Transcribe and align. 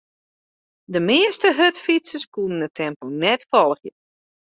De 0.93 0.99
measte 1.09 1.47
hurdfytsers 1.57 2.25
koene 2.33 2.65
it 2.67 2.77
tempo 2.81 3.05
net 3.23 3.41
folgje. 3.51 3.91